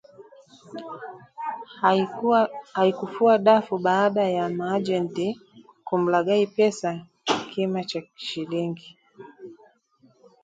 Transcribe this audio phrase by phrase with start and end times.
[2.73, 5.39] haikufua dafu baada ya maagenti
[5.85, 6.91] kumlaghai pesa
[7.51, 8.97] kima cha shillingi